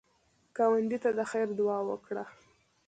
[0.57, 2.25] ګاونډي ته د خیر دعا وکړه